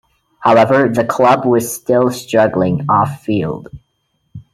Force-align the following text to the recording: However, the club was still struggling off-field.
However, 0.39 0.89
the 0.89 1.03
club 1.05 1.45
was 1.45 1.71
still 1.71 2.09
struggling 2.09 2.87
off-field. 2.89 3.67